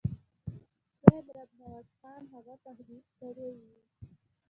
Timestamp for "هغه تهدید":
2.33-3.05